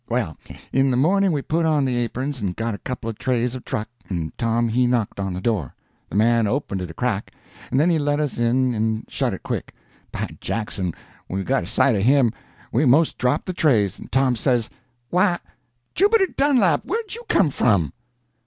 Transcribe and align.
Well, 0.09 0.35
in 0.73 0.89
the 0.89 0.97
morning 0.97 1.31
we 1.31 1.43
put 1.43 1.63
on 1.63 1.85
the 1.85 2.03
aperns 2.07 2.41
and 2.41 2.55
got 2.55 2.73
a 2.73 2.79
couple 2.79 3.07
of 3.07 3.19
trays 3.19 3.53
of 3.53 3.63
truck, 3.63 3.87
and 4.09 4.35
Tom 4.35 4.67
he 4.69 4.87
knocked 4.87 5.19
on 5.19 5.35
the 5.35 5.39
door. 5.41 5.75
The 6.09 6.15
man 6.15 6.47
opened 6.47 6.81
it 6.81 6.89
a 6.89 6.93
crack, 6.95 7.29
and 7.69 7.79
then 7.79 7.91
he 7.91 7.99
let 7.99 8.19
us 8.19 8.39
in 8.39 8.73
and 8.73 9.05
shut 9.07 9.31
it 9.31 9.43
quick. 9.43 9.75
By 10.11 10.37
Jackson, 10.39 10.95
when 11.27 11.37
we 11.37 11.43
got 11.43 11.61
a 11.61 11.67
sight 11.67 11.95
of 11.95 12.01
him, 12.01 12.33
we 12.71 12.83
'most 12.83 13.19
dropped 13.19 13.45
the 13.45 13.53
trays! 13.53 13.99
and 13.99 14.11
Tom 14.11 14.35
says: 14.35 14.71
"Why, 15.11 15.37
Jubiter 15.93 16.33
Dunlap, 16.35 16.83
where'd 16.83 17.13
you 17.13 17.23
come 17.29 17.51
from?" 17.51 17.93